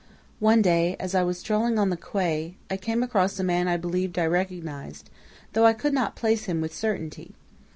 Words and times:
"One 0.39 0.63
day, 0.63 0.95
as 0.99 1.13
I 1.13 1.21
was 1.21 1.37
strolling 1.37 1.77
on 1.77 1.91
the 1.91 1.95
quay, 1.95 2.55
I 2.71 2.77
came 2.77 3.03
across 3.03 3.37
a 3.37 3.43
man 3.43 3.67
I 3.67 3.77
believed 3.77 4.17
I 4.17 4.25
recognized, 4.25 5.11
though 5.53 5.67
I 5.67 5.73
could 5.73 5.93
not 5.93 6.15
place 6.15 6.45
him 6.45 6.59
with 6.59 6.73
certainty. 6.73 7.35